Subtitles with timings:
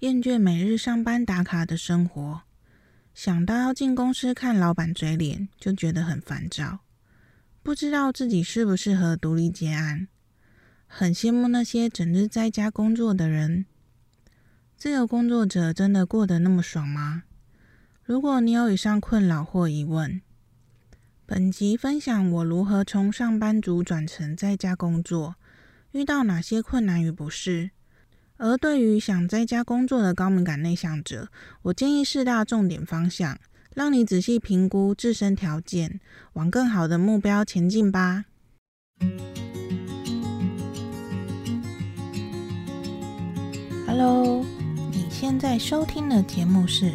[0.00, 2.42] 厌倦每日上班打卡的生活，
[3.14, 6.80] 想到要进公司看老板嘴脸，就觉得很烦躁。
[7.62, 10.08] 不知道自己适不适合独立接案，
[10.86, 13.64] 很羡慕那些整日在家工作的人。
[14.76, 17.22] 自由工作者真的过得那么爽吗？
[18.04, 20.20] 如果你有以上困扰或疑问，
[21.24, 25.36] 本集分享我如何从上班族转成在家工作，
[25.92, 27.70] 遇到哪些困难与不适。
[28.38, 31.28] 而对于想在家工作的高敏感内向者，
[31.62, 33.38] 我建议四大重点方向，
[33.74, 36.00] 让你仔细评估自身条件，
[36.34, 38.26] 往更好的目标前进吧。
[43.86, 44.44] Hello，
[44.90, 46.84] 你现在收听的节目是《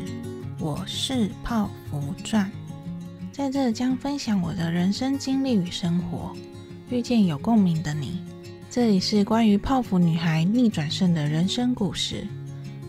[0.60, 2.46] 我是泡芙传》，
[3.36, 6.36] 在这将分享我的人生经历与生活，
[6.92, 8.31] 遇见有共鸣的你。
[8.74, 12.26] 这里是关于泡芙女孩逆转胜的人生故事。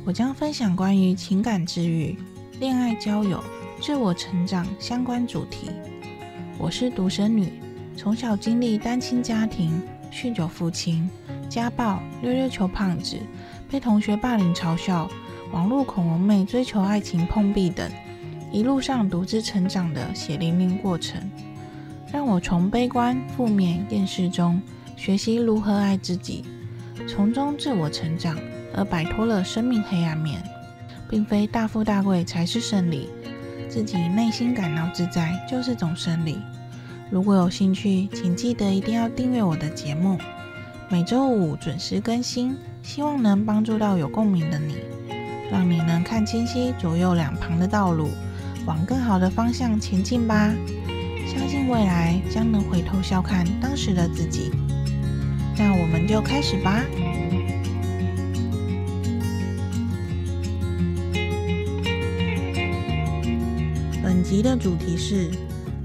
[0.04, 2.16] 我将分享关于情感治愈、
[2.60, 3.42] 恋爱交友、
[3.80, 5.72] 自我成长相关主题。
[6.56, 7.52] 我是独生女，
[7.96, 11.10] 从小经历单亲家庭、酗酒父亲、
[11.48, 13.16] 家暴、溜溜球胖子、
[13.68, 15.10] 被同学霸凌嘲笑、
[15.50, 17.90] 网络恐龙妹追求爱情碰壁等，
[18.52, 21.20] 一路上独自成长的血淋淋过程，
[22.12, 24.62] 让我从悲观、负面、厌世中。
[25.04, 26.44] 学习如何爱自己，
[27.08, 28.38] 从中自我成长，
[28.72, 30.40] 而摆脱了生命黑暗面，
[31.10, 33.08] 并非大富大贵才是胜利，
[33.68, 36.38] 自己内心感到自在就是种胜利。
[37.10, 40.16] 如果有兴趣，请记得一定要订阅我的节目，
[40.88, 44.76] 每周五准时更新，希望能帮助到有共鸣的你，
[45.50, 48.06] 让你能看清晰左右两旁的道路，
[48.66, 50.54] 往更好的方向前进吧。
[51.26, 54.52] 相信未来将能回头笑看当时的自己。
[55.64, 56.84] 那我们就开始吧。
[64.02, 65.30] 本集的主题是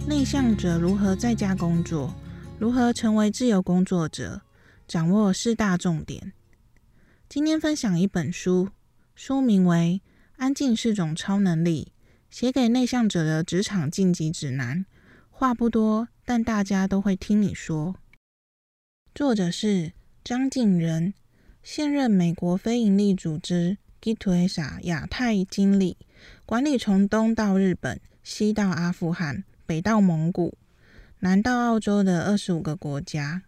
[0.08, 2.12] 内向者如何在家工作，
[2.57, 4.41] 如何成为自由工作者，
[4.88, 6.34] 掌握四大重点。
[7.30, 8.69] 今天分享一本书，
[9.13, 10.01] 书名为
[10.38, 11.91] 《安静是种超能力》，
[12.35, 14.88] 写给内向者的职场晋级指南。
[15.30, 17.94] 话不多，但大家都会听你说。
[19.17, 21.11] 作者是张瀞仁，
[21.63, 25.97] 现任美国非营利组织 Giftesa 亚太经理，
[26.45, 30.56] 管理从东到日本、西到阿富汗、北到蒙古、
[31.22, 33.41] 南到澳洲的二十五个国家。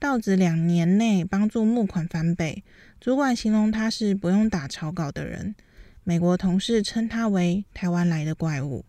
[0.00, 2.64] 到职两年内帮助募款翻倍，
[2.98, 5.54] 主管形容他是不用打草稿的人。
[6.02, 8.84] 美国同事称他为台湾来的怪物。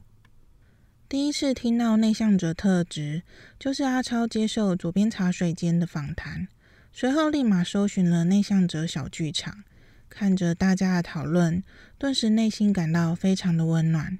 [1.14, 3.22] 第一次听到内向者特质，
[3.60, 6.48] 就是阿超接受左边茶水间的访谈，
[6.92, 9.64] 随后立马搜寻了内向者小剧场，
[10.10, 11.64] 看着大家的讨论，
[12.00, 14.18] 顿时内心感到非常的温暖。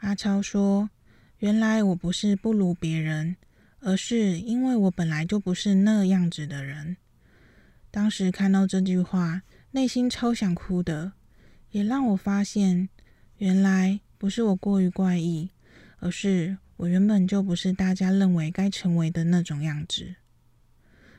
[0.00, 0.90] 阿超说
[1.40, 3.36] ：“原来我不是不如别人，
[3.78, 6.98] 而是因为我本来就不是那样子的人。”
[7.90, 11.12] 当时看到这句话，内心超想哭的，
[11.70, 12.90] 也让我发现，
[13.38, 15.48] 原来不是我过于怪异。
[16.00, 20.16] 而是我原本就不是大家认为该成为的那种样子。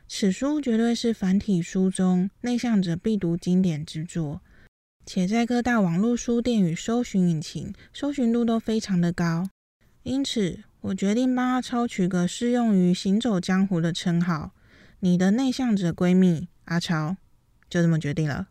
[0.08, 4.42] 此书绝对是繁体书中内向者必读经典之作，
[5.06, 9.50] 且在各大网络书店与搜寻引擎搜寻度都非常的高。
[10.04, 14.52] 因此，我决定帮阿超取个适用于行走江湖的称号——
[15.00, 17.16] 你的内向者闺蜜阿超。
[17.70, 18.50] 就这么决定了。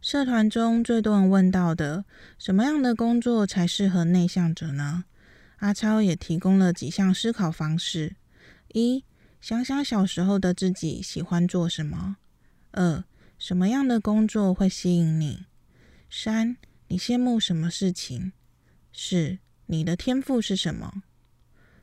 [0.00, 2.04] 社团中最多人问到的，
[2.38, 5.04] 什么样的工作才适合内向者呢？
[5.58, 8.16] 阿超也提供了几项思考方式：
[8.72, 9.04] 一、
[9.40, 12.16] 想想小时候的自己喜欢做什么；
[12.70, 13.04] 二、
[13.38, 15.46] 什么样的工作会吸引你；
[16.10, 18.32] 三、你羡慕什么事情；
[18.92, 21.02] 四、你的天赋是什么？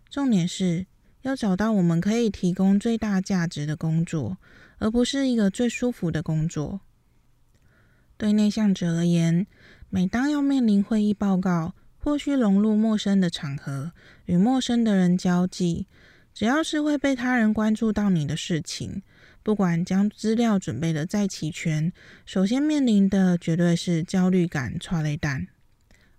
[0.10, 0.86] 重点是
[1.24, 4.38] 要找到我们可以提供最大价值的工作，
[4.78, 6.80] 而不是一个最舒服的工作。
[8.18, 9.46] 对内向者而言，
[9.90, 13.92] 每当要面临会议报告，或需融入陌生的场合，
[14.28, 15.88] 与陌生的人交际，
[16.36, 19.02] 只要是会被他人关注到你的事情，
[19.42, 21.92] 不管将资料准备的再齐全，
[22.24, 25.48] 首先面临的绝对是焦虑感、剉咧等。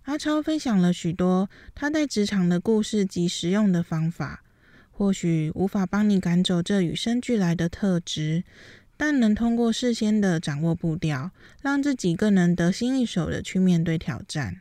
[0.01, 4.43] 阿超分享了许多他在职场的故事及实用的方法，
[4.91, 8.43] 或许无法帮你赶走这与生俱来的特质，
[8.97, 11.31] 但能通过事先的掌握步调，
[11.61, 14.59] 让自己更能得心应手的去面对挑战。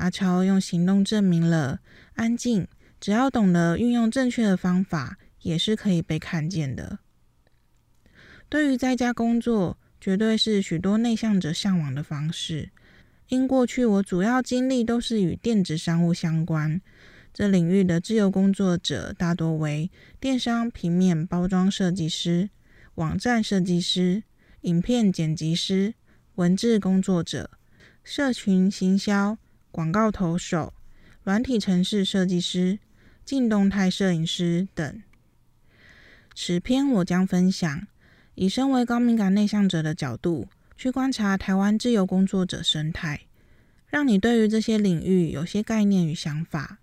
[0.00, 1.80] 阿超用行动证明了，
[2.14, 2.66] 安静，
[2.98, 7.00] 只要懂得运用正确的方法，也是可以被看见的。
[8.48, 12.70] 对于在家工作，绝对是许多内向者向往的方式。
[13.28, 16.80] 因过去我主要经历都是与电子商务相关，
[17.34, 22.48] 这领域的自由工作者大多为电商、平面包装设计师、
[22.94, 24.22] 网站设计师、
[24.62, 25.92] 影片剪辑师、
[26.36, 27.50] 文字工作者、
[28.02, 29.36] 社群行销、
[29.70, 30.74] 广告投手、
[31.22, 32.78] 软体城市设计师、
[33.24, 35.02] 静动态摄影师等。
[36.34, 37.86] 此篇我将分享
[38.34, 43.22] 以身为高敏感内向者的角度去观察台湾自由工作者生态，
[43.88, 46.78] 让你对于这些领域有些概念与想法。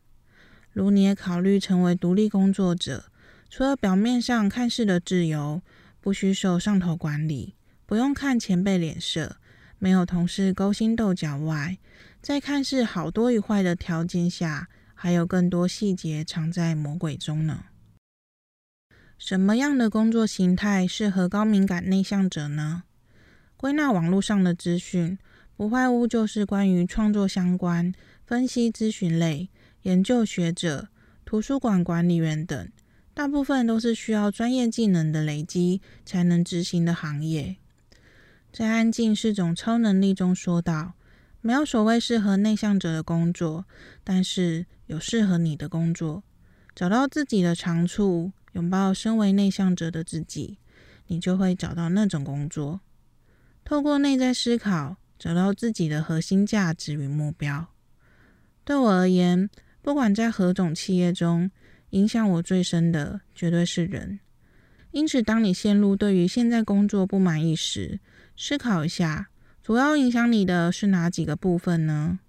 [0.71, 3.05] 如你也考虑成为独立工作者，
[3.49, 5.61] 除了表面上看似的自由，
[5.99, 7.55] 不需受上头管理，
[7.87, 9.37] 不用看前辈脸色，
[9.79, 11.77] 没有同事勾心斗角外，
[12.27, 17.67] 在看似好多与坏的条件下，还有更多细节藏在魔鬼中呢。
[19.17, 22.83] 什么样的工作形态适合高敏感内向者呢？
[23.55, 25.17] 归纳网络上的资讯，
[25.55, 27.93] 不外乎就是关于创作相关、
[28.25, 29.47] 分析咨询类、
[29.83, 30.89] 研究学者、
[31.23, 32.69] 图书馆管理员等，
[33.13, 37.55] 大部分都是需要专业技能的累积才能执行的行业。
[38.51, 40.95] 在安静是种超能力中说道，
[41.41, 43.65] 没有所谓适合内向者的工作，
[44.03, 46.23] 但是有适合你的工作，
[46.75, 48.31] 找到自己的长处。
[48.53, 50.57] 拥抱身为内向者的自己，
[51.07, 52.81] 你就会找到那种工作。
[53.63, 57.67] 透过内在思考，找到自己的核心价值与目标。
[58.63, 59.47] 对我而言，
[59.83, 61.51] 不管在何种企业中，
[61.91, 64.19] 影响我最深的绝对是人。
[64.89, 67.99] 因此，当你陷入对于现在工作不满意时，
[68.35, 69.29] 思考一下，
[69.67, 72.19] 主要影响你的是哪几个部分呢？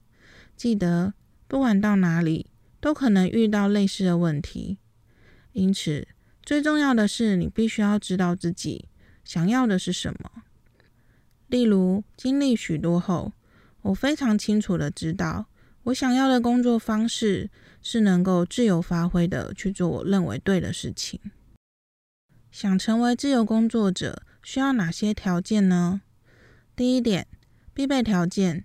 [0.56, 1.14] 记得，
[1.46, 2.50] 不管到哪里，
[2.81, 4.79] 都可能遇到类似的问题。
[5.52, 6.08] 因此，
[6.43, 8.88] 最重要的是，你必须要知道自己
[9.23, 10.43] 想要的是什么。
[11.46, 13.32] 例如，经历许多后，
[13.82, 15.46] 我非常清楚的知道，
[15.85, 17.49] 我想要的工作方式
[17.81, 21.20] 是能够自由发挥的去做我认为对的事情。
[22.50, 26.00] 想成为自由工作者，需要哪些条件呢？
[26.75, 27.28] 第一点，
[27.79, 28.65] 必备条件：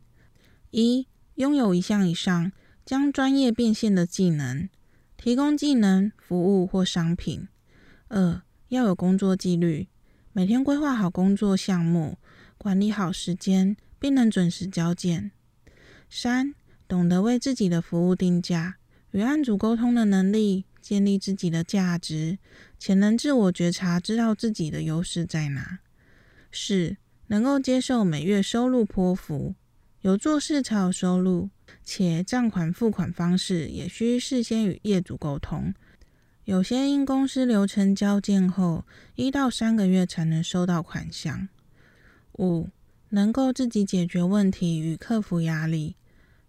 [0.72, 2.52] 一、拥有一项以上
[2.84, 4.68] 将专业变现的技能，
[5.16, 7.48] 提供技能、服务或商品。
[8.08, 9.88] 二、要有工作纪律，
[10.32, 12.18] 每天规划好工作项目，
[12.58, 15.30] 管理好时间，并能准时交件。
[16.10, 16.56] 三、
[16.88, 18.78] 懂得为自己的服务定价，
[19.12, 22.40] 与案主沟通的能力，建立自己的价值，
[22.80, 25.82] 且能自我觉察，知道自己的优势在哪。
[26.52, 26.98] 四、
[27.34, 29.56] 能够接受每月收入颇幅，
[30.02, 31.50] 有做事才有收入，
[31.84, 35.74] 且账款付款方式也需事先与业主沟通。
[36.44, 38.86] 有些因公司流程交件后，
[39.16, 41.48] 一到三个月才能收到款项。
[42.34, 42.70] 五、
[43.10, 45.96] 能够自己解决问题与克服压力，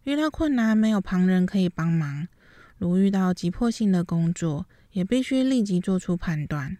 [0.02, 2.28] 遇到困难没有旁人可以帮忙，
[2.76, 6.76] 如遇到急迫性的工作，也必须立即做出判断。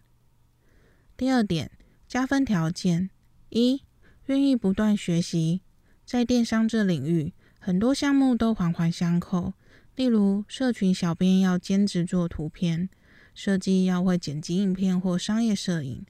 [1.17, 1.71] 第二点，
[2.07, 3.09] 加分条件：
[3.49, 3.81] 一、
[4.27, 5.61] 愿意不断学习，
[6.05, 9.53] 在电商这领域，很多项目都环环相扣，
[9.97, 12.89] 例如社群小编要兼职做图片。
[13.35, 16.07] 设计要会剪辑影片或商业摄影，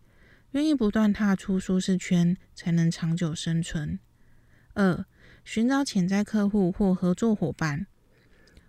[0.50, 3.98] 愿意不断踏出舒适圈，才能长久生存。
[4.74, 5.06] 二、
[5.42, 7.86] 寻找潜在客户或合作伙伴，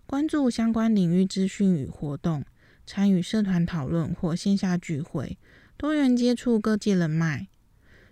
[0.05, 2.45] 关注相关领域资讯与活动，
[2.85, 5.37] 参与社团讨论或线下聚会，
[5.75, 7.49] 多元接触各界人脉。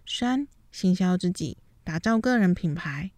[0.06, 3.12] 三、行销自己，打造个人品牌，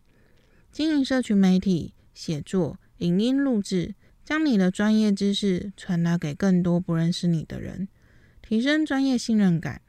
[0.71, 3.95] 经营社群媒体、写作、影音录制。
[4.25, 7.87] 将你的专业知识传达给更多不认识你的人，
[8.41, 9.83] 提升专业信任感。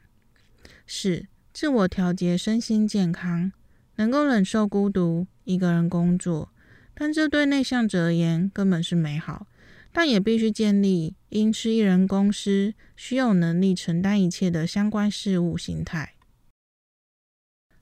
[0.85, 3.51] 四、自我调节身心健康，
[3.95, 6.53] 能够忍受孤独，一个人工作，
[6.93, 9.47] 但这对内向者而言根本是美好，
[9.91, 16.13] 但也必须建立因是一人公司，需有能力承担一切的相关事务心态。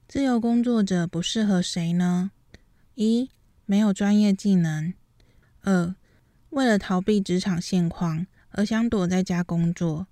[0.08, 2.30] 自由工作者不适合谁呢？
[2.94, 3.30] 一、
[3.66, 4.94] 没有专业技能。
[5.62, 5.96] 二、
[6.52, 10.06] 为了逃避职场现况而想躲在家工作，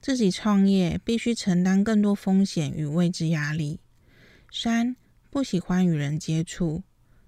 [0.00, 3.80] 自己创业必须承担更多风险与未知压力。
[4.50, 4.96] 三、
[5.30, 6.82] 不喜欢与人接触，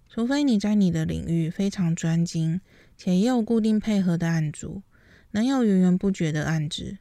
[0.08, 2.62] 除非你在你的领域非常专精，
[2.96, 4.82] 且也有固定配合的案主，
[5.32, 6.96] 能有源源不绝的案子。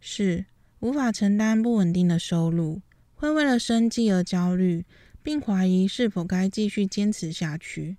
[0.00, 0.44] 四、
[0.78, 2.80] 无法承担不稳定的收入，
[3.16, 4.84] 会为了生计而焦虑，
[5.22, 7.96] 并怀疑是否该继续坚持下去。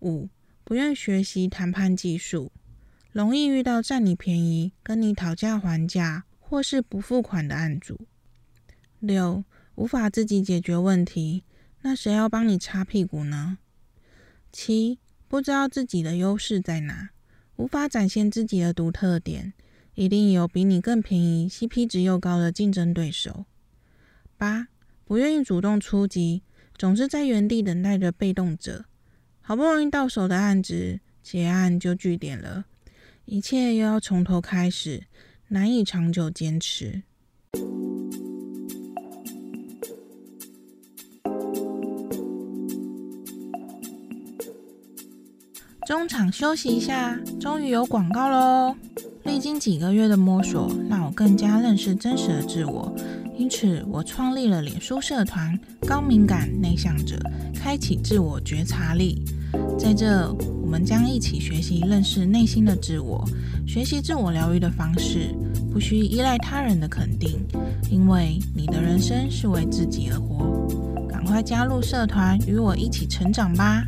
[0.00, 0.28] 五、
[0.64, 2.52] 不愿学习谈判技术，
[3.12, 8.06] 容易遇到占你便宜、跟你讨价还价或是不付款的案主。
[9.00, 11.42] 六、无法自己解决问题，
[11.82, 13.58] 那谁要帮你擦屁股呢？
[14.52, 17.10] 七，不知道自己的优势在哪，
[17.56, 19.52] 无法展现自己的独特点，
[19.94, 23.44] 一定有比你更便宜、CP 值又高的竞争对手。
[24.38, 24.68] 八，
[25.04, 26.42] 不愿意主动出击，
[26.76, 28.84] 总是在原地等待着被动者，
[29.42, 32.64] 好不容易到手的案子，结案就据点了，
[33.24, 35.02] 一切又要从头开始，
[35.48, 37.02] 难以长久坚持。
[45.86, 48.76] 中场休息一下，终于有广告喽！
[49.28, 52.90] 历经几个月的摸索，让我更加认识真实的自我，
[53.36, 55.56] 因此我创立了脸书社团
[55.86, 57.20] “高敏感内向者”，
[57.54, 59.22] 开启自我觉察力。
[59.78, 63.22] 在这，我们将一起学习认识内心的自我，
[63.66, 65.34] 学习自我疗愈的方式，
[65.70, 67.38] 不需依赖他人的肯定，
[67.90, 70.66] 因为你的人生是为自己而活。
[71.06, 73.84] 赶快加入社团，与我一起成长吧！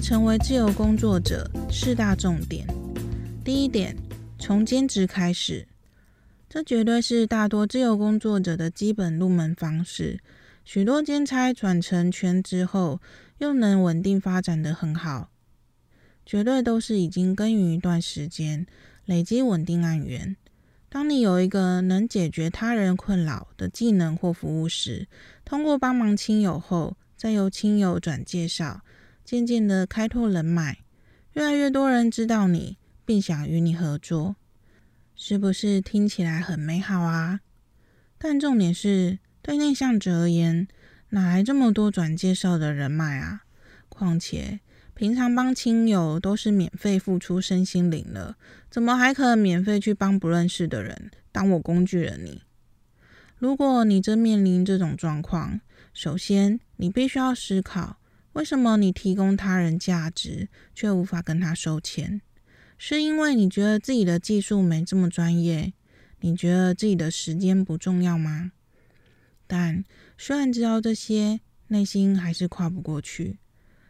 [0.00, 1.48] 成为自由工作者？
[1.70, 2.66] 四大重点。
[3.44, 3.94] 第一点，
[4.38, 5.68] 从兼职开始，
[6.48, 10.20] 这绝对是大多自由工作者的基本入门方式。
[10.64, 13.00] 许多兼差转成全职后，
[13.38, 15.30] 又能稳定发展得很好，
[16.24, 18.66] 绝对都是已经耕耘一段时间，
[19.04, 20.34] 累积稳定案源。
[20.88, 25.06] 当你有一个能解决他人困扰的技能或服务时，
[25.44, 28.80] 通过帮忙亲友后，再由亲友转介绍。
[29.30, 30.78] 渐渐的开拓人脉，
[31.34, 34.34] 越来越多人知道你，并想与你合作，
[35.14, 37.38] 是不是听起来很美好啊？
[38.18, 40.66] 但重点是，对内向者而言，
[41.10, 43.42] 哪来这么多转介绍的人脉啊？
[43.88, 44.58] 况且，
[44.94, 48.36] 平常帮亲友都是免费付出身心灵了，
[48.68, 51.12] 怎么还可免费去帮不认识的人？
[51.30, 52.42] 当我工具人你？
[53.38, 55.60] 如果你正面临这种状况，
[55.94, 57.99] 首先你必须要思考。
[58.34, 62.20] 为什么你提供他人价值，却无法跟他收钱？
[62.78, 65.72] 是因为你觉得自己的技术没这么专业？
[66.20, 68.52] 你觉得自己的时间不重要吗？
[69.46, 69.84] 但
[70.16, 73.38] 虽然知道这些，内心还是跨不过去。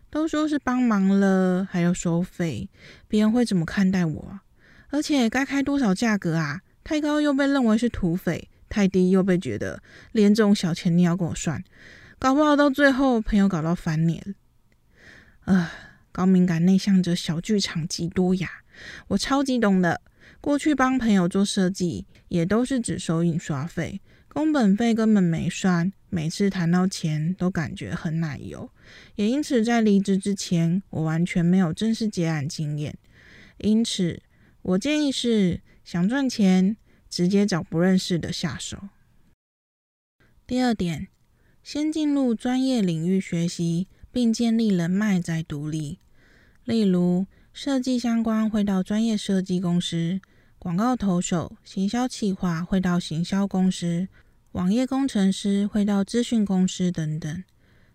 [0.09, 2.69] 都说是帮忙了，还要收费，
[3.07, 4.41] 别人会怎么看待我？
[4.89, 6.63] 而且该开多少价格啊？
[6.83, 9.81] 太高又被认为是土匪，太低又被觉得
[10.11, 11.63] 连这种小钱你要跟我算。
[12.21, 14.35] 搞不好到最后，朋友搞到翻脸。
[15.47, 15.71] 呃，
[16.13, 18.63] 高敏感内向者小剧场极多呀，
[19.09, 20.03] 我超级懂的。
[20.39, 25.91] 过去帮朋友做设计，也都是只收印刷费，工本费根本没算。
[26.11, 28.71] 每次谈到钱，都感觉很奶油。
[29.15, 32.99] 也因此，在离职之前，我完全没有正式结案经验。
[33.57, 34.23] 因此，
[34.61, 36.77] 我建议是想赚钱，
[37.09, 38.91] 直接找不认识的下手。
[40.47, 41.09] 第二点。
[41.73, 46.01] 先进入专业领域学习，并建立人脉再独立。
[46.65, 50.21] 例如，设计相关会到专业设计公司，
[50.59, 54.09] 广告投手、行销企划会到行销公司，
[54.51, 57.45] 网页工程师会到资讯公司等等。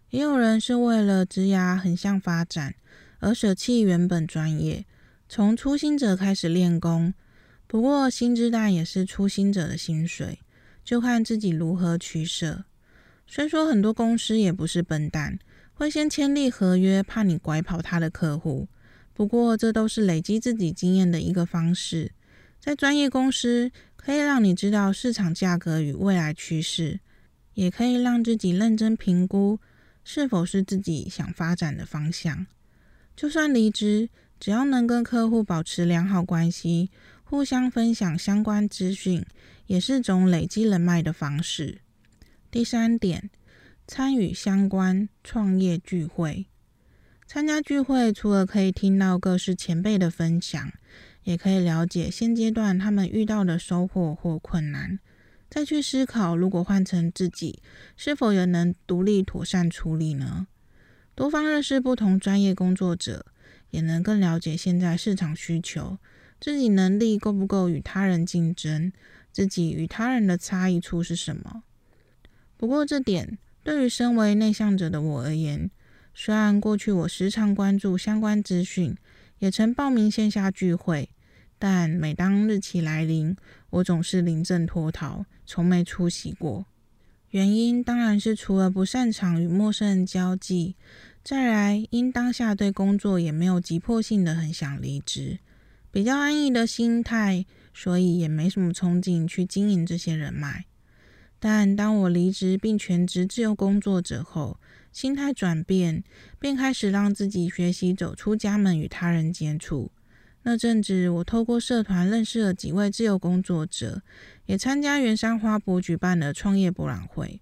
[0.10, 2.76] 也有人是为了职涯横向发展
[3.20, 4.86] 而舍弃原本专业，
[5.28, 7.14] 从初心者开始练功。
[7.68, 10.40] 不过，薪资当然也是初心者的薪水，
[10.86, 12.64] 就看自己如何取舍。
[13.28, 15.40] 虽说很多公司也不是笨蛋，
[15.74, 18.68] 会先签立合约，怕你拐跑他的客户。
[19.14, 22.12] 不过这都是累积自己经验的一个方式。
[22.60, 27.00] 在专业公司，可以让你知道市场价格与未来趋势，
[27.54, 29.60] 也可以让自己认真评估
[30.04, 32.46] 是否是自己想发展的方向。
[33.16, 36.90] 就算离职，只要能跟客户保持良好关系，
[37.24, 39.26] 互相分享相关资讯，
[39.68, 41.80] 也是种累积人脉的方式。
[42.56, 43.30] 第三点，
[43.86, 46.46] 参与相关创业聚会。
[47.28, 50.72] 参加聚会，除了可以听到各式前辈的分享，
[51.24, 55.00] 也可以了解现阶段他们遇到的收获或困难，
[55.50, 57.62] 再去思考如果换成自己，
[57.98, 60.48] 是否也能独立妥善处理呢？
[61.14, 63.26] 多方认识不同专业工作者，
[63.72, 65.98] 也能更了解现在市场需求，
[66.40, 68.94] 自己能力够不够与他人竞争，
[69.34, 71.64] 自己与他人的差异处是什么？
[72.66, 75.70] 不过，这点对于身为内向者的我而言，
[76.16, 78.98] 虽然过去我时常关注相关资讯，
[79.38, 81.10] 也曾报名线下聚会，
[81.60, 83.38] 但每当日期来临，
[83.70, 86.66] 我总是临阵脱逃，从没出席过。
[87.30, 90.76] 原因当然是除了不擅长与陌生人交际，
[91.24, 95.38] 再来，因当下对工作也没有急迫性的很想离职，
[95.92, 97.46] 比较安逸的心态，
[97.76, 100.66] 所以也没什么冲劲去经营这些人脉。
[101.48, 104.60] 但当我离职并全职自由工作者后，
[104.92, 106.04] 心态转变，
[106.40, 109.92] 便开始让自己学习走出家门与他人接触。
[110.42, 114.02] 那阵子，我透过社团认识了几位自由工作者，
[114.48, 117.40] 也参加圆山花博举办的创业博览会。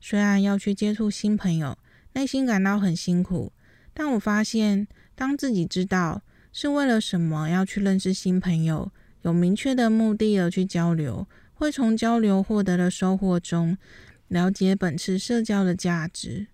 [0.00, 1.76] 虽然要去接触新朋友，
[2.12, 3.52] 内心感到很辛苦，
[3.92, 6.22] 但我发现，当自己知道
[6.52, 11.26] 是为了什么要去认识新朋友，有明确的目的而去交流，
[11.62, 13.78] 会从交流获得的收获中，
[14.26, 16.48] 了解本次社交的价值，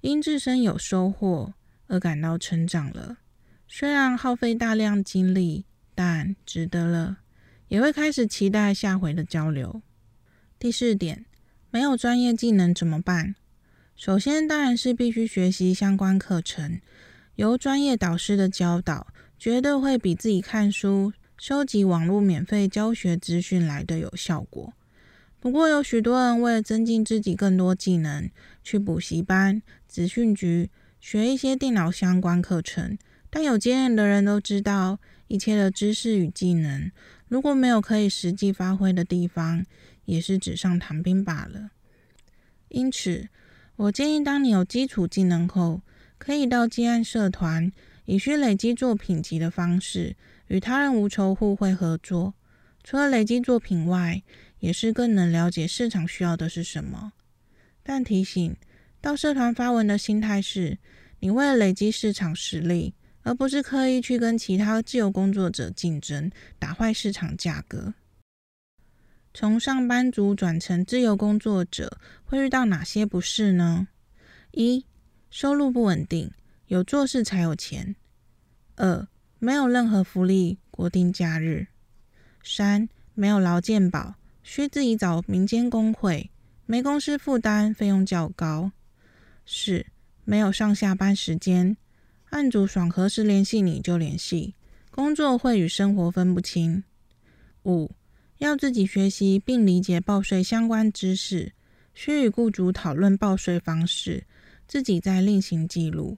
[0.00, 1.54] 因自身有收获
[1.86, 3.18] 而感到成长了。
[3.68, 5.64] 虽然耗费大量精力，
[5.94, 7.18] 但值得了，
[7.68, 9.80] 也会开始期待下回的交流。
[10.58, 11.26] 第四点。
[11.70, 13.36] 没有专业技能怎么办？
[13.94, 16.80] 首先当然是必须学习相关课程，
[17.36, 19.06] 由专业导师的教导，
[19.38, 24.72] 绝对会比自己看书、收集网络免费教学资讯来的有效果。
[25.38, 28.30] 不过有许多人为了增进自己更多技能，
[28.64, 32.96] 去补习班、资讯局学一些电脑相关课程。
[33.28, 36.90] 但有经验的人都知道，一切的知识与技能，
[37.28, 39.66] 如果没有可以实际发挥的地方，
[40.06, 41.70] 也是纸上谈兵罢了。
[42.68, 43.28] 因此，
[43.76, 45.82] 我建议，当你有基础技能后，
[46.16, 47.70] 可以到接案社团，
[48.06, 50.16] 以需累积作品集的方式，
[50.48, 52.34] 与他人无仇互惠合作。
[52.82, 54.22] 除了累积作品外，
[54.60, 57.12] 也是更能了解市场需要的是什么。
[57.82, 58.56] 但提醒，
[59.00, 60.78] 到社团发文的心态是，
[61.20, 67.94] 你为了累积市场实力，而不是刻意去跟其他自由工作者竞争，打坏市场价格。
[69.34, 73.88] 从上班族转成自由工作者，会遇到哪些不适呢？
[74.52, 74.86] 一、
[75.28, 76.30] 收入不稳定，
[76.68, 77.94] 有做事才有钱；
[78.76, 79.06] 二、
[79.38, 81.66] 没有任何福利，国定假日；
[82.42, 86.30] 三、没有劳健保，需自己找民间工会，
[86.64, 88.70] 没公司负担，费用较高；
[89.44, 89.86] 四、
[90.24, 91.76] 没有上下班时间，
[92.30, 94.54] 案主爽何时联系你就联系，
[94.90, 96.82] 工作会与生活分不清；
[97.64, 97.90] 五、
[98.38, 101.52] 要自己学习并理解报税相关知识，
[101.92, 104.24] 需与雇主讨论报税方式，
[104.66, 106.16] 自己再另行记录。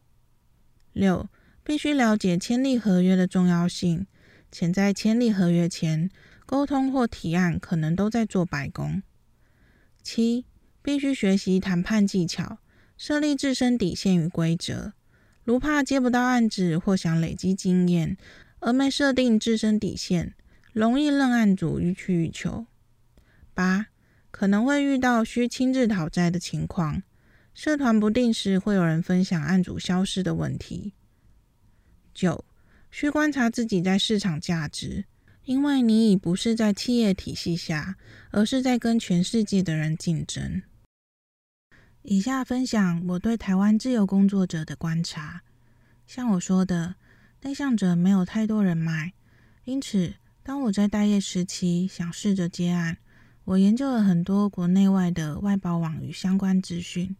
[0.92, 1.28] 六、
[1.68, 4.06] 必须了解签立合约的重要性，
[4.50, 6.08] 且在签立合约前，
[6.46, 9.02] 沟通或提案可能都在做白工。
[10.02, 10.46] 七、
[10.80, 12.56] 必须学习谈判技巧，
[12.96, 14.94] 设立自身底线与规则，
[15.44, 18.16] 如怕接不到案子或想累积经验，
[18.60, 20.32] 而没设定自身底线。
[20.72, 22.64] 容易让案主予取予求。
[23.52, 23.88] 八、
[24.30, 27.02] 可能会遇到需亲自讨债的情况，
[27.52, 30.94] 社团不定时会有人分享案主消失的问题。
[32.18, 32.44] 九、
[32.90, 35.04] 需观察自己在市场价值，
[35.44, 37.94] 因为你已不是在企业体系下，
[38.32, 40.60] 而是在跟全世界的人竞争。
[42.02, 45.42] 以下分享我对台湾自由工作者的观察。
[46.08, 46.96] 像我说的，
[47.42, 49.12] 内向者没有太多人脉，
[49.62, 50.14] 因此。
[50.42, 52.96] 当我在待业时期想试着接案，
[53.44, 57.14] 我研究了很多国内外的外包网与相关资讯。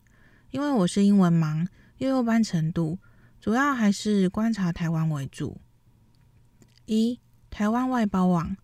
[0.50, 2.98] 因为我是英文盲，幼幼班程度，
[3.48, 5.58] 主要还是观察台湾为主。
[6.84, 8.54] 一、台湾外包网，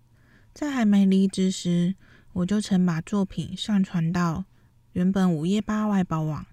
[0.52, 1.94] 在还没离职时，
[2.34, 4.44] 我就曾把作品上传到
[4.92, 6.44] 原本五页八外包网，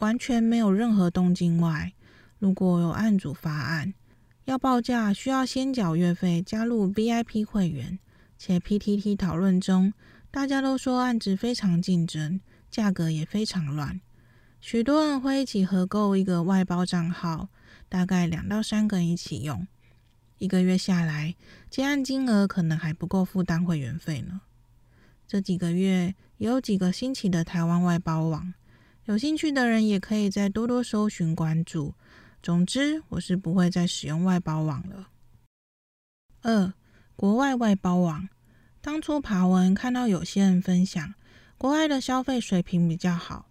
[0.00, 1.92] 完全没有任何动静外，
[2.40, 3.94] 如果有案主发案。
[4.46, 8.00] 要报价，需要先缴月费，加入 VIP 会员，
[8.36, 9.92] 且 PTT 讨论中，
[10.32, 12.40] 大家都说案子非常竞争，
[12.72, 14.00] 价格也非常乱。
[14.66, 17.50] 许多人会一起合购一个外包账号，
[17.88, 19.64] 大概两到三个人一起用，
[20.38, 21.36] 一个月下来，
[21.70, 24.40] 接案金额可能还不够负担会员费呢。
[25.28, 28.54] 这几个月也有几个兴起的台湾外包网，
[29.04, 31.94] 有兴趣的人也可以再多多搜寻关注。
[32.42, 35.10] 总之，我是不会再使用外包网了。
[36.42, 36.74] 二、
[37.14, 38.28] 国外外包网，
[38.80, 41.14] 当初爬文看到有些人分享，
[41.56, 43.45] 国外的消费水平比较好，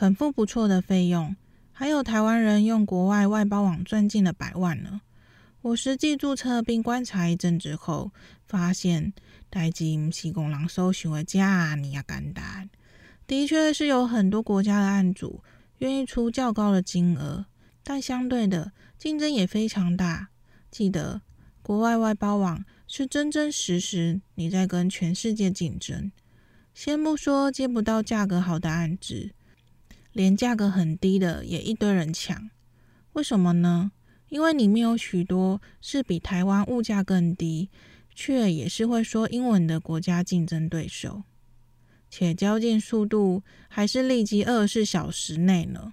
[0.00, 1.36] 肯付不错的费用，
[1.72, 5.02] 还有台湾人用国外外包网赚进了百万呢。
[5.60, 8.10] 我实际注册并观察一阵之后，
[8.46, 9.12] 发现
[9.50, 12.70] 代金不是工人搜寻的价你要简单，
[13.26, 15.42] 的确是有很多国家的案主
[15.80, 17.44] 愿意出较高的金额。
[17.84, 20.30] 但相对的竞争也非常大。
[20.70, 21.20] 记得
[21.60, 26.10] 国外外包网是真真实实你在跟全世界竞争。
[26.72, 29.32] 先不说接不到价格好的案子，
[30.12, 32.50] 连价格很低的也一堆人抢。
[33.12, 33.92] 为什么呢？
[34.28, 37.68] 因为里面有许多是比台湾物价更低，
[38.14, 41.24] 却也是会说英文的国家竞争对手，
[42.08, 45.92] 且交件速度还是立即二十四小时内呢。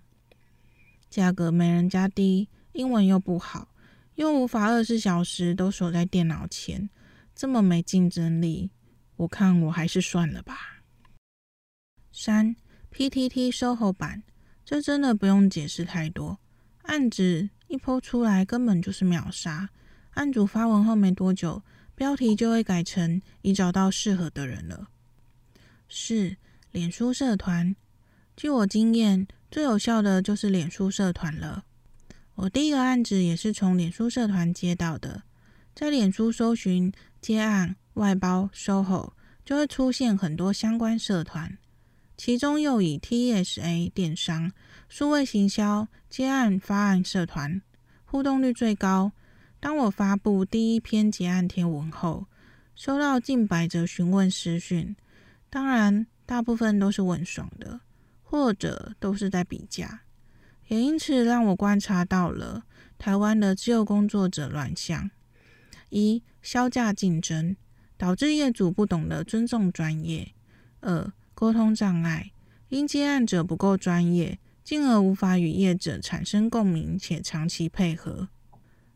[1.09, 3.69] 价格没人家低，英文又不好，
[4.15, 6.89] 又无法二十四小时都守在电脑前，
[7.33, 8.69] 这么没竞争力，
[9.15, 10.83] 我看我还是算了吧。
[12.11, 12.55] 三
[12.91, 14.23] PTT SOHO 版，
[14.65, 16.39] 这真的不用解释太多，
[16.83, 19.69] 案子一 po 出来根本就是秒杀，
[20.11, 21.63] 案主发文后没多久，
[21.95, 24.87] 标题就会改成已找到适合的人了。
[25.89, 26.35] 四
[26.71, 27.75] 脸书社团，
[28.35, 29.27] 据我经验。
[29.49, 31.63] 最有效的就是脸书社团了。
[32.35, 35.23] 我第一个案子也是从脸书社团接到的，
[35.73, 39.13] 在脸书搜寻接案、外包、SOHO，
[39.45, 41.57] 就会出现很多相关社团，
[42.17, 44.51] 其中又以 TSA 电商、
[44.89, 47.61] 数位行销、接案发案社团
[48.03, 49.13] 互动率最高。
[49.59, 52.25] 当我发布第一篇结案贴文后，
[52.75, 54.95] 收到近百则询问私讯，
[55.49, 57.79] 当然大部分都是问爽的。
[58.29, 60.01] 或者都是在比价，
[60.67, 62.65] 也因此让我观察到了
[62.97, 65.09] 台湾的自由工作者乱象：
[65.91, 67.55] 一、削价竞争，
[67.95, 70.33] 导致业主不懂得尊重专业；
[70.81, 72.31] 二、沟通障碍，
[72.69, 78.27] 因接案者不够专业，进而无法与业者产生共鸣且长期配合。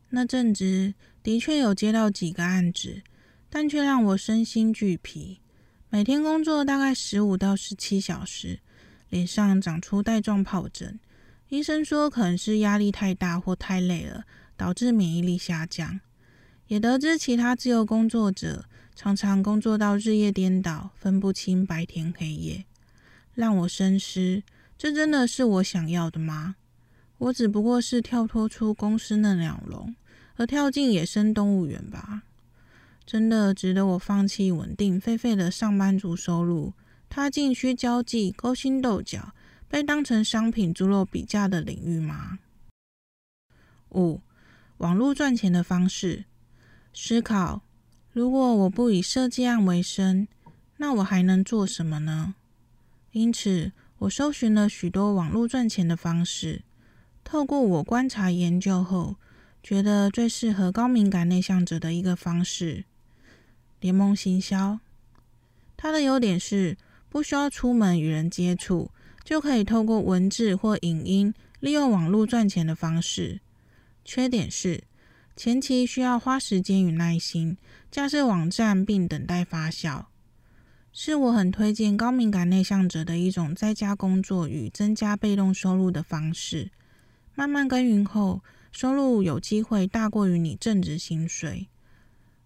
[0.08, 3.00] 那阵子的确有接到几个案子，
[3.48, 5.40] 但却让我身心俱疲，
[5.88, 8.58] 每天工作大概十五到十七小时。
[9.08, 10.98] 脸上长出带状疱疹，
[11.50, 14.24] 医生说可能是压力太大或太累了，
[14.56, 16.00] 导致免疫力下降。
[16.66, 22.64] 也得知其他自由工作者常常工作到日夜颠倒，分不清白天黑夜，
[23.34, 24.42] 让我深思：
[24.76, 26.56] 这真的是我想要的吗？
[27.18, 29.94] 我只不过是跳脱出公司的鸟笼，
[30.36, 32.22] 而跳进野生动物园吧？
[33.04, 36.72] 真的值得我放弃稳定废废的上班族收入？
[37.08, 39.34] 踏进需交际、勾心斗角、
[39.68, 42.38] 被当成商品猪肉比价的领域吗？
[43.90, 44.20] 五、
[44.78, 46.24] 网络赚钱的方式。
[46.94, 47.62] 思考：
[48.12, 50.28] 如果我不以设计案为生，
[50.76, 52.34] 那我还能做什么呢？
[53.12, 56.62] 因此，我搜寻了许多网络赚钱的方式。
[57.24, 59.16] 透过我观察研究后，
[59.62, 62.84] 觉得最适合高敏感内向者的一个方式——
[63.80, 64.80] 联盟行销。
[65.76, 66.76] 它的优点是，
[67.08, 68.90] 不需要出门与人接触，
[69.24, 73.40] 就可以透过文字或影音，利用网络赚钱的方式。
[74.04, 74.84] 缺点是
[75.34, 77.56] 前期需要花时间与耐心
[77.90, 80.04] 架设网站并等待发酵，
[80.92, 86.70] 是我很推荐高敏感内向者的一种在家工作与增加被动收入的方式。
[87.34, 91.68] 慢慢耕耘后，收入有机会大过于你正职薪水。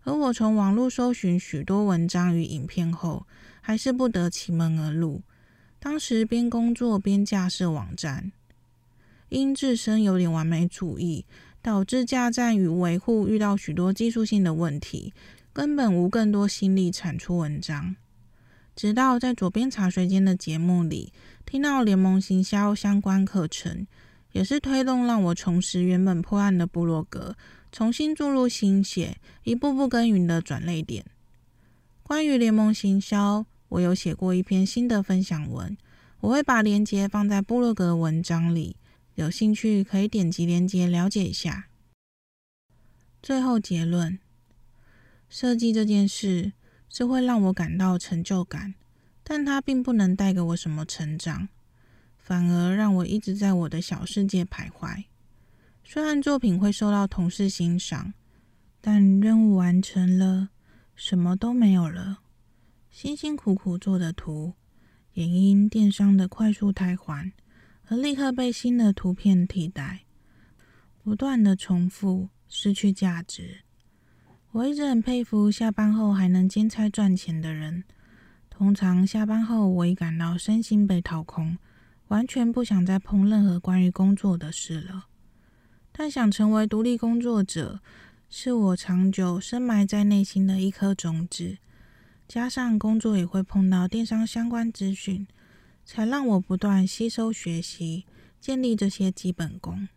[0.05, 3.27] 而我从网络搜寻许多文章与影片后，
[3.61, 5.23] 还是不得其门而入。
[5.81, 8.31] 当时边工作边架设网站，
[9.29, 11.27] 因自身有点完美主义，
[11.67, 15.13] 导致架站与维护遇到许多技术性的问题，
[15.53, 17.97] 根本无更多心力产出文章。
[18.77, 21.13] 直到在左边茶水间的节目里
[21.45, 23.85] 听到联盟行销相关课程，
[24.31, 27.35] 也是推动让我重拾原本破案的部落格，
[27.73, 31.05] 重新注入心血，一步步耕耘的转捩点。
[32.05, 33.45] 关于联盟行销。
[33.71, 35.77] 我有写过一篇心得分享文，
[36.21, 38.77] 我会把链接放在部落格文章里，
[39.17, 41.69] 有兴趣可以点击链接了解一下。
[43.23, 44.19] 最后结论：
[45.29, 46.53] 设计这件事
[46.91, 48.75] 是会让我感到成就感，
[49.25, 51.49] 但它并不能带给我什么成长，
[52.19, 55.05] 反而让我一直在我的小世界徘徊。
[55.83, 58.13] 虽然作品会受到同事欣赏，
[58.83, 60.51] 但任务完成了，
[60.95, 62.19] 什么都没有了。
[62.91, 64.53] 辛辛苦苦做的图，
[65.15, 67.33] 也因电商的快速汰换
[67.89, 70.05] 而立刻被新的图片替代，
[71.03, 73.63] 不断的重复，失去价值。
[74.53, 77.85] 我一直很佩服下班后还能兼差赚钱的人。
[78.49, 81.59] 通常下班后，我已感到身心被掏空，
[82.09, 85.07] 完全不想再碰任何关于工作的事了。
[85.93, 87.81] 但想成为独立工作者，
[88.29, 91.59] 是我长久深埋在内心的一颗种子。
[92.27, 95.27] 加上工作也会碰到电商相关资讯，
[95.87, 98.05] 才让我不断吸收学习，
[98.41, 99.89] 建立这些基本功。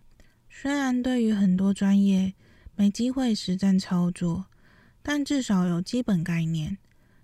[0.47, 2.35] 虽然对于很多专业
[2.75, 4.45] 没机会实战操作，
[5.01, 6.77] 但至少有基本概念，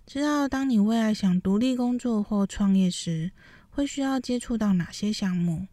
[0.08, 3.32] 知道当你未来想独立工作或创业时，
[3.70, 5.68] 会需要接触到哪些项目。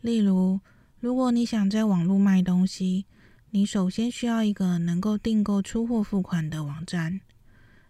[0.00, 0.60] 例如，
[0.98, 3.04] 如果你想在网络卖东西，
[3.50, 7.20] 你首先需要一个能够订购出货付款的网站，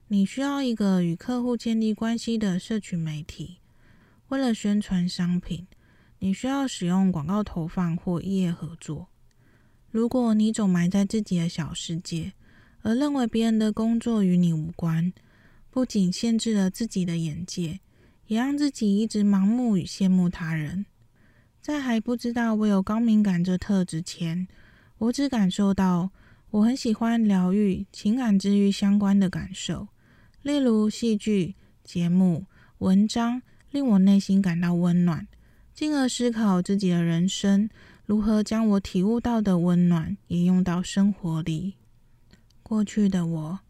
[0.09, 3.59] 你需要一个与客户建立关系的社群媒体。
[4.33, 5.67] 为了宣传商品，
[6.19, 9.07] 你需要使用广告投放或异业合作。
[9.91, 12.33] 如果你总埋在自己的小世界，
[12.81, 15.13] 而认为别人的工作与你无关，
[15.69, 17.81] 不仅限制了自己的眼界，
[18.27, 20.87] 也让自己一直盲目与羡慕他人。
[21.61, 24.49] 在还不知道我有高敏感这特质前，
[24.97, 26.09] 我只感受到
[26.49, 29.89] 我很喜欢疗愈、情感治愈相关的感受，
[30.41, 32.47] 例如戏剧、节目、
[32.79, 33.43] 文章，
[33.73, 35.27] 令我内心感到温暖，
[35.75, 37.69] 进而思考自己的人生
[38.07, 41.75] 如何将我体悟到的温暖也用到生活里。
[42.63, 43.61] 过去的我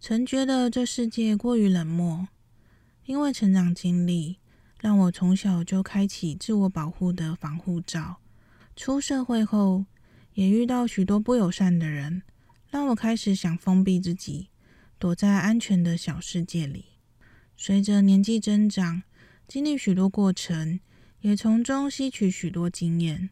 [0.00, 2.26] 曾觉得这世界过于冷漠，
[3.04, 4.38] 因为成长经历。
[4.82, 8.16] 让我从小就开启自我保护的防护罩。
[8.74, 9.84] 出社会后，
[10.32, 12.22] 也遇到许多不友善的人，
[12.70, 14.48] 让我开始想封闭自己，
[14.98, 16.86] 躲在安全的小世界里。
[17.58, 19.02] 随着年纪增长，
[19.50, 20.78] 经历许多过程，
[21.22, 23.30] 也从中吸取许多经验，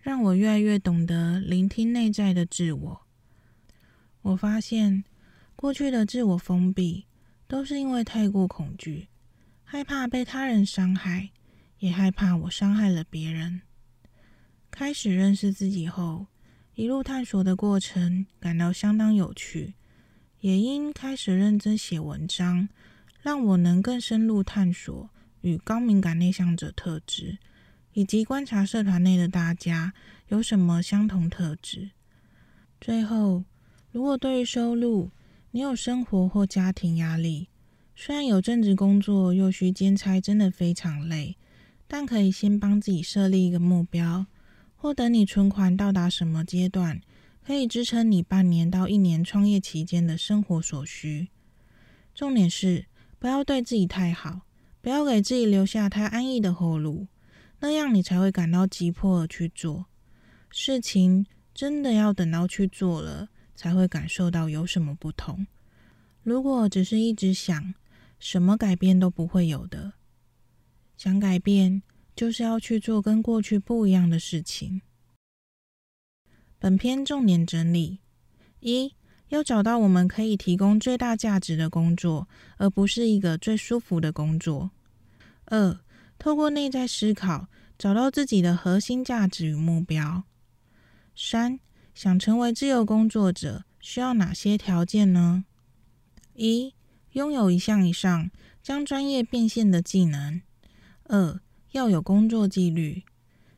[0.00, 3.02] 让我越来越懂得聆听内在的自我。
[4.22, 5.04] 我发现，
[5.54, 7.06] 过去的自我封闭，
[7.46, 9.06] 都是因为太过恐惧。
[9.62, 11.30] 害怕被他人伤害，
[11.78, 13.62] 也害怕我伤害了别人。
[14.72, 16.26] 开始认识自己后，
[16.74, 19.74] 一路探索的过程感到相当有趣。
[20.40, 22.68] 也因开始认真写文章，
[23.22, 25.08] 让我能更深入探索
[25.42, 27.38] 与高敏感内向者特质，
[27.92, 29.92] 以及观察社团内的大家
[30.28, 31.90] 有什么相同特质。
[32.80, 33.44] 最后，
[33.92, 35.10] 如果对于收入，
[35.50, 37.48] 你有生活或家庭压力，
[37.96, 41.36] 虽然有正职工作又需兼差，真的非常累，
[41.86, 44.26] 但可以先帮自己设立一个目标，
[44.76, 47.00] 或等你存款到达什么阶段，
[47.44, 51.28] 可以支撑你半年到一年创业期间的生活所需。
[52.14, 52.86] 重点是
[53.18, 54.42] 不要对自己太好，
[54.80, 57.06] 不要给自己留下太安逸的后路，
[57.60, 59.86] 那样你才会感到急迫而去做。
[60.50, 65.46] 事情真的要等到去做了，才会感受到有什么不同。
[66.22, 67.74] 如果只是一直想，
[68.18, 69.92] 什么改变都不会有的。
[70.96, 71.82] 想改变，
[72.14, 74.82] 就是要去做跟过去不一样的事情。
[76.58, 78.00] 本篇重点整理：
[78.60, 78.94] 一，
[79.30, 84.70] 要找到我们可以提供最大价值的工作，而不是一个最舒服的工作。
[85.46, 85.80] 二，
[86.18, 90.22] 透过内在思考，找到自己的核心价值与目标。
[91.16, 91.58] 三，
[91.94, 95.44] 想成为自由工作者，需要哪些条件呢？
[96.34, 96.74] 一。
[97.14, 98.30] 拥有一项以上
[98.62, 100.40] 将专业变现的技能。
[101.06, 101.40] 二，
[101.72, 103.02] 要有工作纪律。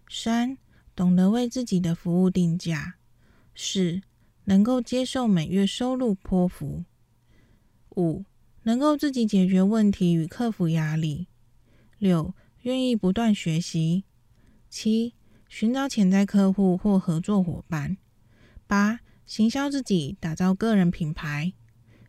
[0.09, 0.57] 三，
[0.97, 2.95] 懂得为自己的服务定价。
[3.55, 4.01] 四，
[4.45, 6.85] 能够接受每月收入波幅。
[7.97, 8.25] 五，
[8.63, 11.29] 能够自己解决问题与克服压力。
[11.99, 14.05] 六，愿意不断学习。
[14.69, 15.15] 七，
[15.49, 17.97] 寻找潜在客户或合作伙伴。
[18.67, 21.53] 八，行销自己，打造个人品牌。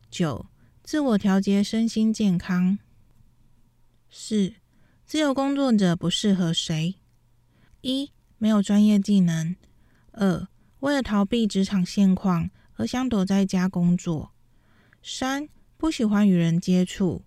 [0.09, 0.47] 九。
[0.85, 2.77] 自我调节身心健康。
[4.09, 4.55] 四、
[5.05, 6.95] 自由工作者不适合谁？
[7.79, 9.55] 一、没有专业技能；
[10.11, 10.45] 二、
[10.83, 14.33] 为了逃避职场现况而想躲在家工作；
[15.01, 17.23] 三、不喜欢与人接触；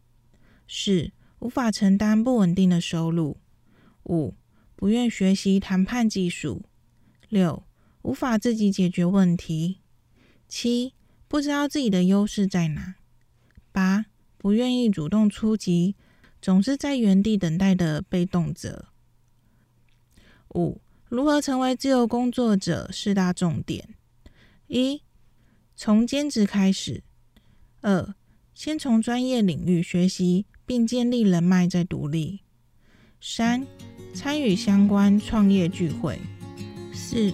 [0.69, 3.39] 四、无法承担不稳定的收入；
[4.05, 4.35] 五、
[4.75, 6.65] 不愿学习谈判技术；
[7.31, 7.63] 六、
[8.03, 9.79] 无法自己解决问题；
[10.47, 10.93] 七、
[11.27, 12.97] 不知道自己的优势在哪。
[13.73, 14.05] 八、
[14.37, 15.97] 不愿意主动出击，
[16.43, 18.89] 总是在原地等待的被动者。
[20.55, 22.91] 五、如何成为自由工作者？
[22.93, 23.91] 四大重点：
[24.67, 25.03] 一、
[25.77, 27.03] 从兼职开始；
[27.81, 28.13] 二、
[28.55, 32.41] 先从专业领域学习并建立人脉再独立；
[33.21, 33.65] 三、
[34.13, 36.17] 参与相关创业聚会；
[36.93, 37.33] 四、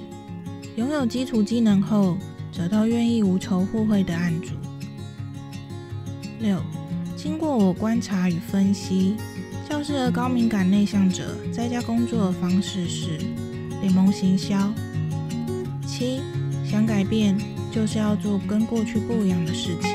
[0.76, 2.18] 拥有基础技能后，
[2.52, 4.50] 找到愿意无酬互惠的案主。
[6.40, 6.62] 六，
[7.16, 9.16] 经过我观察与分析，
[9.66, 13.18] 较适合高敏感内向者在家工作的方式是
[13.82, 14.72] 联盟行销。
[15.86, 16.22] 七，
[16.64, 17.36] 想改变，
[17.70, 19.91] 就是要做跟过去不一样的事情。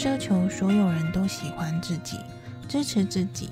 [0.00, 2.18] 奢求所有人都喜欢自己、
[2.68, 3.48] 支持自己，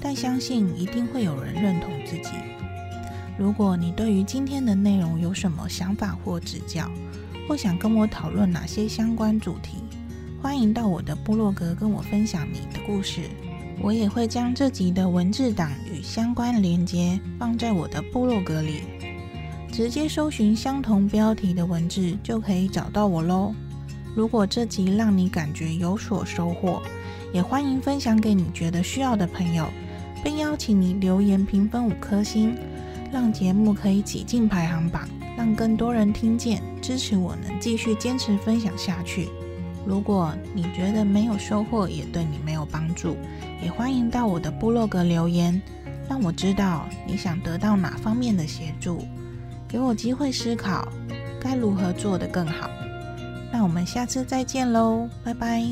[0.00, 2.30] 但相信一定会有人认同自己。
[3.38, 6.90] 如果你对于今天的内容有什么想法或指教，
[7.46, 9.84] 或想跟我讨论哪些相关主题，
[10.42, 13.30] 欢迎到我的部落格跟我分享你的故事。
[13.80, 18.80] 我也会将这集的文字档与相关连接放在我的部落格里，
[19.70, 23.54] 直接搜寻相同标题的文字就可以找到我喽。
[24.14, 26.80] 如果这集让你感觉有所收获，
[27.32, 29.66] 也欢迎分享给你觉得需要的朋友，
[30.22, 32.56] 并邀请你留言评分五颗星，
[33.12, 39.28] 让节目可以挤进排行榜，让更多人听见，支持我能继续坚持分享下去。
[39.84, 43.16] 如果你觉得没有收获，也对你没有帮助，
[43.60, 45.60] 也欢迎到我的部落格留言，
[46.08, 49.04] 让我知道你想得到哪方面的协助，
[49.66, 50.88] 给我机会思考
[51.40, 52.70] 该如何做得更好。
[53.56, 55.62] 那我们下次再见喽，拜拜。